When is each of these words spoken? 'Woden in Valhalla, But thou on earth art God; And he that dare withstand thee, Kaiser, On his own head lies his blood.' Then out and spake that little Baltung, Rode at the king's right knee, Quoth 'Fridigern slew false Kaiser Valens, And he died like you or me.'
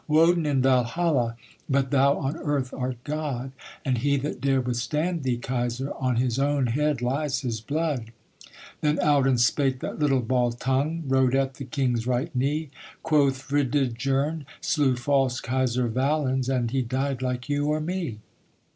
'Woden 0.07 0.47
in 0.47 0.63
Valhalla, 0.63 1.35
But 1.69 1.91
thou 1.91 2.17
on 2.17 2.35
earth 2.37 2.73
art 2.73 2.97
God; 3.03 3.51
And 3.85 3.99
he 3.99 4.17
that 4.17 4.41
dare 4.41 4.59
withstand 4.59 5.21
thee, 5.21 5.37
Kaiser, 5.37 5.93
On 5.93 6.15
his 6.15 6.39
own 6.39 6.65
head 6.65 7.03
lies 7.03 7.41
his 7.41 7.61
blood.' 7.61 8.11
Then 8.81 8.99
out 8.99 9.27
and 9.27 9.39
spake 9.39 9.79
that 9.81 9.99
little 9.99 10.23
Baltung, 10.23 11.03
Rode 11.07 11.35
at 11.35 11.53
the 11.53 11.65
king's 11.65 12.07
right 12.07 12.35
knee, 12.35 12.71
Quoth 13.03 13.43
'Fridigern 13.43 14.47
slew 14.59 14.95
false 14.95 15.39
Kaiser 15.39 15.87
Valens, 15.87 16.49
And 16.49 16.71
he 16.71 16.81
died 16.81 17.21
like 17.21 17.47
you 17.47 17.65
or 17.67 17.79
me.' 17.79 18.17